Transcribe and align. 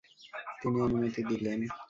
তিনি 0.61 0.77
অনুমতি 0.81 1.21
দিলেন। 1.29 1.59